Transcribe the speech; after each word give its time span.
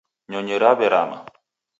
Nyonyi 0.31 0.55
raw'erama. 0.63 1.19